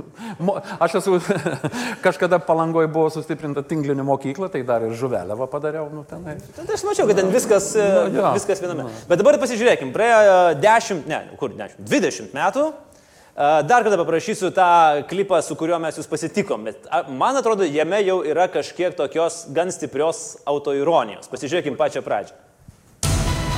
[0.81, 1.19] Aš esu
[2.07, 5.90] kažkada palangoje buvo sustiprinta tinklinė mokykla, tai dar ir žuvelėvą padariau.
[5.93, 6.38] Nu, tenai.
[6.57, 8.33] Tai aš mačiau, kad ten viskas, e, Nu, jo.
[8.38, 8.88] viskas viename.
[9.11, 12.67] Bet dabar pasižiūrėkim, praėjo 10, ne, kur 10, 20 metų.
[12.73, 14.71] E, Dar kartą paprašysiu tą
[15.11, 19.69] klipą, su kuriuo mes jūs pasitikom, bet man atrodo, jame jau yra kažkiek tokios gan
[19.75, 21.29] stiprios autoironijos.
[21.29, 22.40] Pasižiūrėkim pačią pradžią.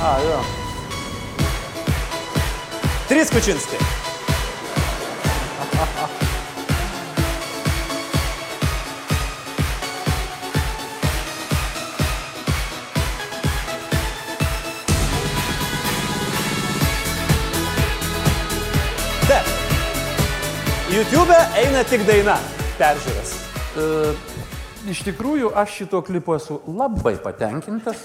[0.03, 0.41] A, jo.
[3.07, 3.77] Trys kučinskai.
[19.27, 19.45] Taip.
[20.91, 22.35] YouTube eina tik daina.
[22.75, 23.31] Peržiūras.
[23.79, 23.87] E,
[24.91, 28.03] iš tikrųjų, aš šito klipo esu labai patenkintas.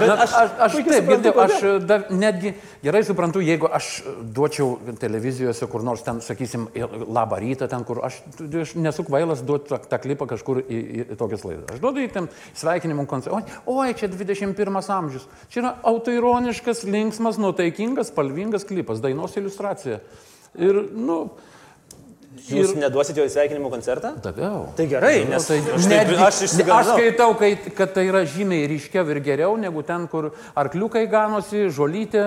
[0.00, 3.88] Bet aš- aš, aš taip, girdėjau, aš dar netgi gerai suprantu, jeigu aš
[4.34, 6.66] duočiau televizijose kur nors ten, sakysim,
[7.06, 8.20] labą rytą, ten kur aš,
[8.62, 11.68] aš nesu kvailas duoti tą, tą klipą kažkur į, į, į tokias laidas.
[11.76, 13.40] Aš duodu į ten sveikinimų koncertą.
[13.40, 15.28] Oi, oi, čia 21 amžius.
[15.52, 20.00] Čia yra autoironiškas, linksmas, nuotaikingas, spalvingas klipas, dainos iliustracija.
[20.58, 21.22] Ir, nu,
[22.48, 24.14] Jūs neduosit jo įsveikinimo koncertą?
[24.24, 24.66] daviau.
[24.76, 26.96] Tai gerai, nes Tai aš, netgi- aš aš išsigandau.
[26.96, 32.22] skaitau, kai, kad tai yra žymiai ryškiau ir geriau negu ten, kur arkliukai ganosi, žolytė,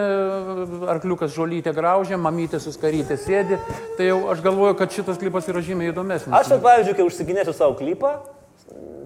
[0.94, 3.58] arkliukas žolytė graužia, mamytė suskarytė sėdi.
[3.98, 6.34] Tai jau aš galvoju, kad šitas klipas yra žymiai įdomesnis.
[6.34, 8.16] Aš, pavyzdžiui, kai užsiginėsiu savo klipą,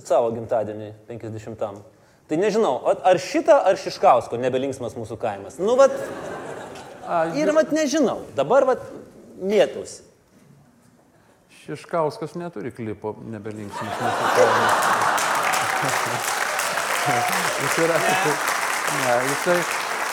[0.06, 1.82] savo gimtadienį 50-am,
[2.30, 5.58] tai nežinau, ar šitą, ar Šiškausko nebelinksmas mūsų kaimas.
[5.60, 5.92] Nu, vat,
[7.36, 8.84] ir vat nežinau, dabar vat
[9.42, 10.04] mėtausi.
[11.68, 14.74] Šiškauskas neturi klipo nebelinksmas nesukaunas.
[17.62, 17.98] Jis yra.
[18.88, 19.58] Ne, jisai,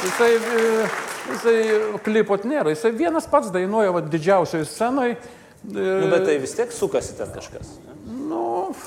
[0.03, 0.89] jisai, e,
[1.31, 1.57] jisai
[2.05, 2.75] klipot nėra.
[2.75, 5.17] Jisai vienas pats dainuoja va, didžiausioje scenoje.
[5.65, 7.77] Nu, bet tai vis tiek sukasi ten kažkas.
[8.05, 8.43] Nu,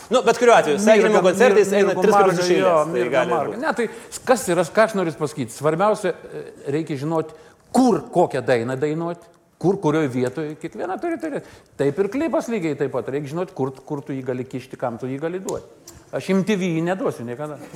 [0.10, 2.91] Nu, bet kuriuo atveju, sveikinimo koncertais eina tris kartus iš eilės.
[3.15, 3.58] Tai.
[3.62, 3.88] Ne, tai
[4.27, 5.56] kas yra, ką aš noriu pasakyti?
[5.56, 6.43] Svarbiausia, e,
[6.75, 7.36] reikia žinoti,
[7.75, 9.30] kur kokią dainą dainuoti,
[9.62, 11.50] kur kurioje vietoje, kiekviena turi turėti.
[11.80, 15.00] Taip ir klipas lygiai taip pat, reikia žinoti, kur, kur tu jį gali kišti, kam
[15.02, 15.96] tu jį gali duoti.
[16.15, 17.58] Aš imtivį jį neduosiu niekada.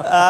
[0.00, 0.20] A,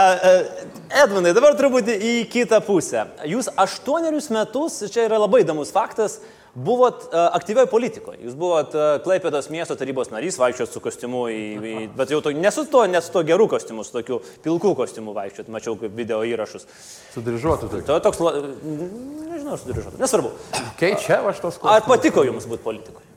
[1.05, 3.05] Edmundai, dabar truputį į kitą pusę.
[3.31, 6.18] Jūs aštuonerius metus, čia yra labai įdomus faktas,
[6.55, 8.19] buvot a, aktyvioje politikoje.
[8.25, 12.35] Jūs buvot a, Klaipėdos miesto tarybos narys, vaikščiot su kostiumu, į, į, bet jau to,
[12.37, 15.97] ne su to, ne su to geru kostiumu, su tokiu pilku kostiumu vaikščiot, mačiau kaip
[15.97, 16.69] video įrašus.
[17.14, 17.83] Sudryžuotų tai.
[17.90, 20.35] To toks, nežinau, aš sudirižuotu, nesvarbu.
[20.81, 23.13] Keičia aš tos Ar patiko jums būti politikoje?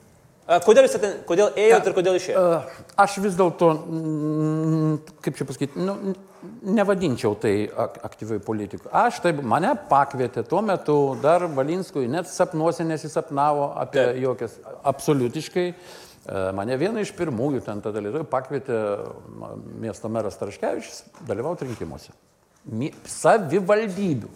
[0.47, 2.59] Kodėl jūs ten, kodėl ėjote ir kodėl išėjote?
[3.03, 3.67] Aš vis dėlto,
[5.25, 6.13] kaip čia pasakyti, nu,
[6.63, 8.87] nevadinčiau tai ak- aktyviai politikų.
[8.95, 14.21] Aš taip, mane pakvietė tuo metu dar Valinskui, net sapnuose nesisapnavo apie Taip.
[14.23, 14.55] jokias,
[14.87, 15.67] absoliutiškai.
[16.27, 18.79] E, Mane vieną iš pirmųjų ten tada lietuvai pakvietė
[19.83, 22.15] miesto meras Tarškevičius dalyvauti rinkimuose.
[23.07, 24.27] Savivaldybių.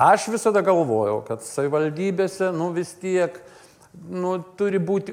[0.00, 3.36] Aš visada galvojau, kad savivaldybėse, nu vis tiek,
[4.08, 5.12] nu, turi būti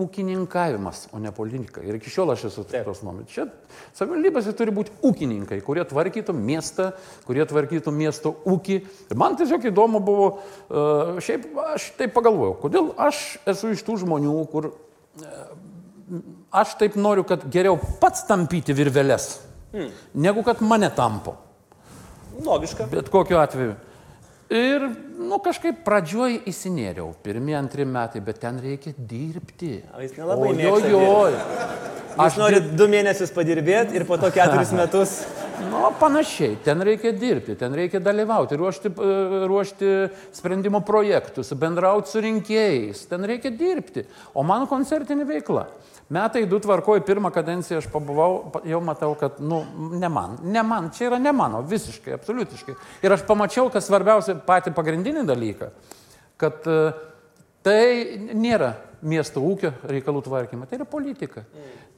[0.00, 1.82] ūkininkavimas, o ne politika.
[1.84, 3.30] Ir iki šiol aš esu tos nuomonės.
[3.32, 3.46] Čia
[3.96, 6.90] savivaldybėse turi būti ūkininkai, kurie tvarkytų miestą,
[7.26, 8.78] kurie tvarkytų miesto ūkį.
[9.10, 14.00] Ir man tiesiog įdomu buvo, uh, šiaip aš taip pagalvojau, kodėl aš esu iš tų
[14.04, 15.44] žmonių, kur uh,
[16.62, 19.36] aš taip noriu, kad geriau pats tampyti virveles,
[19.74, 19.92] hmm.
[20.26, 21.36] negu kad mane tampo.
[22.40, 22.88] Logiška.
[22.90, 23.76] Bet kokiu atveju.
[24.50, 24.82] Ir,
[25.14, 29.76] nu, kažkaip pradžioj įsinėriau, pirmie, antri metai, bet ten reikia dirbti.
[29.94, 31.36] O jis nelabai mėgsta oi,
[32.20, 32.26] oi.
[32.28, 35.18] Aš noriu du mėnesius padirbėti ir po to keturis metus.
[35.60, 39.90] Nu, panašiai, ten reikia dirbti, ten reikia dalyvauti, ruošti, e, ruošti
[40.32, 44.06] sprendimo projektus, bendrauti su rinkėjais, ten reikia dirbti.
[44.32, 45.66] O mano koncertinė veikla.
[46.10, 49.60] Metai du tvarkoju, pirmą kadenciją aš pabuvau, pa- jau matau, kad, nu,
[50.00, 52.74] ne man, ne man, čia yra ne mano, visiškai, absoliutiškai.
[53.06, 55.68] Ir aš pamačiau, kas svarbiausia, patį pagrindinį dalyką,
[56.40, 56.80] kad e,
[57.62, 57.82] tai
[58.32, 61.44] nėra miesto ūkio reikalų tvarkymas, tai yra politika.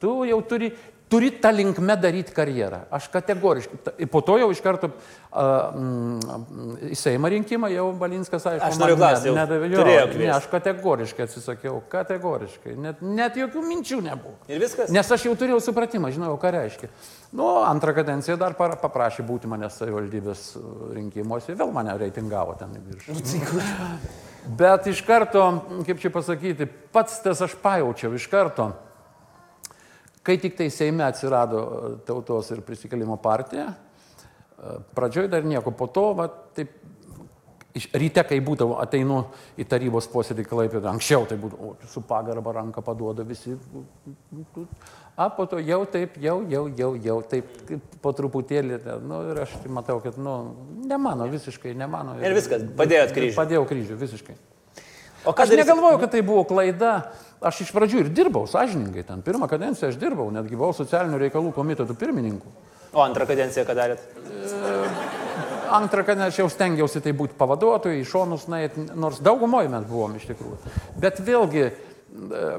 [0.01, 0.69] Tu jau turi,
[1.11, 2.79] turi tą linkmę daryti karjerą.
[2.91, 4.07] Aš kategoriškai.
[4.11, 8.97] Po to jau iš karto uh, mm, į Seimą rinkimą jau Balinskas, aišku, Aš noriu
[8.99, 9.45] klausti, Ne,
[10.09, 10.33] kviest.
[10.37, 12.75] aš kategoriškai atsisakiau, kategoriškai.
[12.87, 14.35] Net, net jokių minčių nebuvo.
[14.51, 14.91] Ir viskas.
[14.93, 16.91] Nes aš jau turėjau supratimą, žinojau, ką reiškia.
[17.37, 22.85] Nu, antrą kadenciją dar paprašė būti manęs savivaldybės uh, rinkimuose, vėl mane reitingavo ten į
[22.91, 24.32] viršų.
[24.43, 25.43] Bet iš karto,
[25.87, 28.73] kaip čia pasakyti, pats tas aš pajaučiau iš karto,
[30.23, 35.87] kai tik tai Seime atsirado e, tautos ir prisikelimo partija, e, pradžioj dar nieko, po
[35.87, 36.75] to, va, taip,
[37.77, 39.23] iš, ryte, kai būdavo, ateinu
[39.59, 43.55] į tarybos posėdį klaipėdą, anksčiau tai būdavo, su pagarba ranką paduoda visi.
[45.13, 47.49] A, po to jau taip, jau, jau, jau, jau, taip,
[48.01, 50.37] po truputėlį, nu, ir aš tai matau, kad, nu,
[50.89, 52.17] ne mano, visiškai ne mano.
[52.21, 53.37] Ir viskas, padėjot kryžių.
[53.37, 54.37] Padėjau kryžių, visiškai.
[55.23, 55.61] O Aš darysit?
[55.61, 56.95] negalvoju, kad tai buvo klaida.
[57.43, 61.51] Aš iš pradžių ir dirbau, sąžiningai, ten pirmą kadenciją aš dirbau, netgi buvau socialinių reikalų
[61.55, 62.51] komitetų pirmininku.
[62.93, 64.03] O antrą kadenciją ką darėt?
[65.71, 70.27] Antrą kadenciją jau stengiausi tai būti pavaduotojai, į šonus nueit, nors daugumoje mes buvom iš
[70.31, 70.73] tikrųjų.
[71.01, 72.49] Bet vėlgi, e,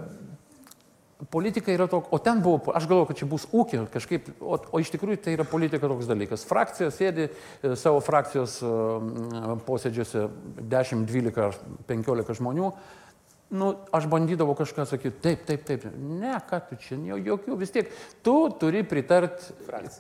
[1.31, 4.83] politika yra tokia, o ten buvo, aš galvoju, kad čia bus ūkio kažkaip, o, o
[4.83, 6.47] iš tikrųjų tai yra politika toks dalykas.
[6.49, 8.75] Frakcija sėdi e, savo frakcijos e,
[9.67, 10.27] posėdžiuose
[10.61, 11.59] 10, 12 ar
[11.91, 12.73] 15 žmonių.
[13.55, 15.85] Nu, aš bandydavau kažką sakyti, taip, taip, taip.
[15.95, 17.91] Ne, ką tu čia, jo- jokių, vis tiek.
[18.27, 19.45] Tu turi pritart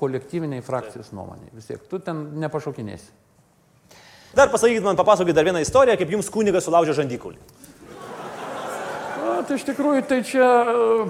[0.01, 1.53] kolektyviniai frakcijos nuomonė.
[1.55, 3.13] Vis tiek, tu ten nepašokinėsi.
[4.35, 7.39] Dar pasakykit man, papasakokit dar vieną istoriją, kaip jums kunigas sulaužė žandikulį.
[9.23, 10.49] Na, tai iš tikrųjų, tai čia...
[10.75, 11.07] e,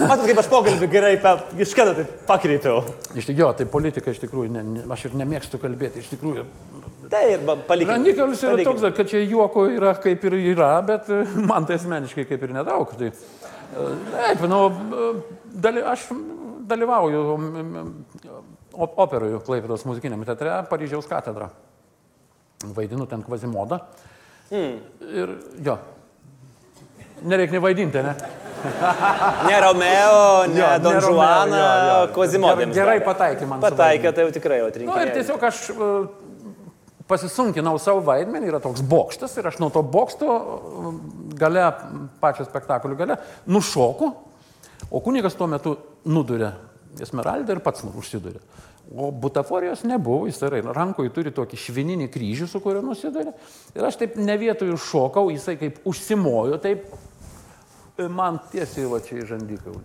[0.00, 2.80] Matot, kaip aš pokalbį gerai pe, iš kada tai pakreipiau.
[3.14, 6.46] Iš tikrųjų, tai politika iš tikrųjų, ne, ne, aš ir nemėgstu kalbėti, iš tikrųjų.
[7.10, 7.96] Tai ir palikime.
[7.96, 8.76] Randikalis yra Palikim.
[8.78, 12.54] toks, kad čia juoko yra kaip ir yra, bet e, man tai asmeniškai kaip ir
[12.54, 12.92] nedaug.
[12.98, 15.08] Tai, e, taip, nu, e,
[15.66, 16.06] daly, aš
[16.70, 17.24] dalyvauju
[18.78, 21.50] operoje Klaipėdos muzikiniame teatre Paryžiaus katedra.
[22.76, 23.80] Vaidinu ten kvazimodą.
[24.50, 24.78] Hmm.
[25.00, 25.34] Ir
[25.66, 25.80] jo.
[27.26, 28.14] Nereikia nevaidinti, ne?
[29.48, 31.60] Ne Romeo, ne Jo, Don Juaną.
[32.14, 32.74] Kozimodėms.
[32.76, 35.62] Gerai pataikė man Pataikė, tai jau tikrai Na nu, ir tiesiog aš
[37.10, 40.94] pasisunkinau savo vaidmenį, yra toks bokštas ir aš nuo to bokšto e,
[41.40, 41.66] gale,
[42.22, 43.18] pačio spektaklio gale,
[43.50, 44.10] nušoku,
[44.90, 45.76] o kunigas tuo metu
[46.08, 46.54] nudurė
[47.00, 48.40] Esmeraldą ir pats užsidurė.
[48.98, 53.36] O butaforijos nebuvo, jis yra, rankoje turi tokį švininį kryžių, su kuriuo nusidurė.
[53.76, 59.20] Ir aš taip ne vietoje šokau, jisai kaip užsimojo, taip e, man tiesiai va čia
[59.20, 59.76] į žandiką.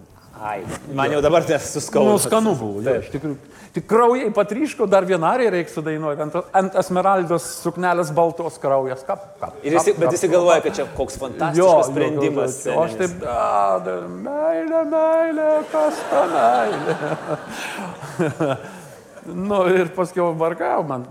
[0.42, 2.12] Ai, man jau dabar nesuskauda.
[2.12, 3.38] Nu, skanu buvo, jo, iš tikrųjų.
[3.76, 6.22] Tik kraujai patryško, dar vieną arį reikia sudainuoti.
[6.24, 9.02] Ant, ant esmeraldos suknelės baltos kraujas.
[9.08, 12.62] Kap, kap, Ir jis, kap, bet jis galvoja, kad čia koks fantastiškas sprendimas.
[12.72, 13.36] O aš taip, a,
[13.84, 16.96] dar, meilė, meilė, kas ta meilė.
[19.52, 21.08] nu ir paskui vargau, man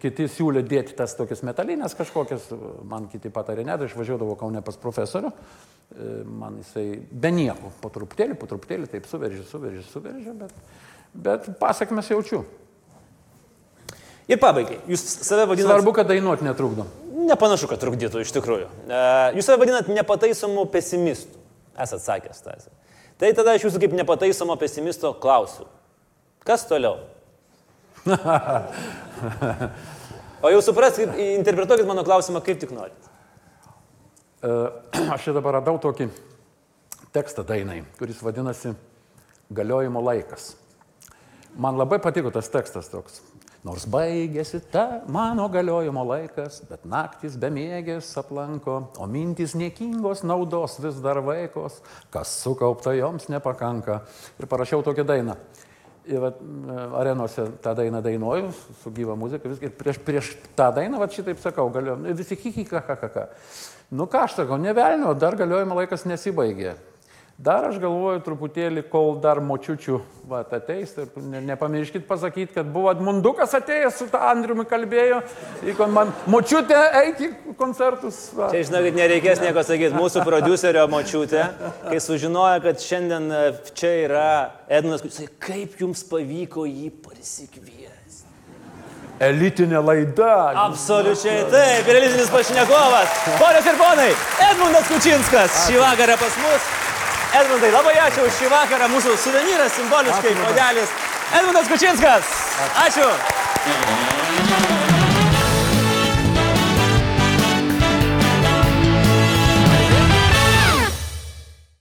[0.00, 2.50] kiti siūlė dėti tas tokias metalinės kažkokias,
[2.88, 7.72] man kiti patarė, ne, tai aš važiuodavau kaune pas profesorių, e, man jisai be nieko,
[7.82, 10.56] po truputėlį, po truputėlį taip suveržė, suveržė, suveržė, bet,
[11.14, 12.44] bet pasakmes jaučiu.
[14.30, 15.72] Ir pabaigai, jūs save vadinate...
[15.72, 16.86] Svarbu, kad dainuoti netrukdo.
[17.26, 18.68] Nepanašu, kad trukdytų iš tikrųjų.
[18.86, 19.00] E,
[19.38, 21.40] Jūs save vadinat nepataisomu pesimistu.
[21.80, 22.68] Esat sakęs tas.
[23.20, 25.66] Tai tada aš jūsų kaip nepataisomo pesimisto klausiu.
[26.46, 27.00] Kas toliau?
[30.40, 33.10] O jau supraskit, interpretuokit mano klausimą kaip tik norit.
[34.40, 34.48] E,
[35.14, 36.08] Aš čia dabar radau tokį
[37.12, 38.72] tekstą dainai, kuris vadinasi
[39.50, 40.54] Galiojimo laikas.
[41.58, 43.20] Man labai patiko tas tekstas toks.
[43.66, 51.02] Nors baigėsi ta mano galiojimo laikas, bet naktis bemiegės aplanko, o mintys niekingos naudos vis
[51.04, 51.82] dar vaikos,
[52.14, 53.98] kas sukaupta joms nepakanka.
[54.40, 55.36] Ir parašiau tokią dainą.
[56.08, 56.38] Ir vat,
[56.96, 59.50] arenose tą dainą dainuoju su gyva muzika.
[59.50, 61.98] Vis, ir prieš, prieš tą dainą, va šitaip sakau, galiu.
[62.16, 63.26] Visi kiki, ką, ką, ką, ką.
[63.98, 66.76] Nu ką aš sakau, nevelnio, dar galiojimo laikas nesibaigė.
[67.40, 69.94] Dar aš galvoju truputėlį, kol dar močiučių
[70.28, 75.22] va, ateis, tai ne, nepamirškit pasakyti, kad buvo Edmundukas atėjęs su tą Andriumi kalbėjo,
[75.72, 78.18] įkon man močiutė eik į koncertus.
[78.36, 78.50] Va.
[78.52, 79.96] Čia, žinokit, nereikės nieko sakyti.
[79.96, 81.46] Mūsų producerio močiutė,
[81.86, 83.40] kai sužinojo, kad šiandien e,
[83.72, 84.28] čia yra
[84.68, 87.88] Edmundas, jisai, kaip jums pavyko jį pasikviesti?
[89.20, 90.34] Elitinė laida.
[90.66, 93.18] Absoliučiai taip, elitinis pašnekovas.
[93.40, 94.12] Ponios ir ponai,
[94.50, 96.70] Edmundas Kučinskas šį vakarą pas mus.
[97.30, 98.88] Edmundai, labai ačiū už šį vakarą.
[98.90, 100.96] Mūsų suvenyras simboliškai, Ačiū modelis.
[101.38, 102.34] Edmundas Kučinskas.
[102.86, 104.69] Ačiū.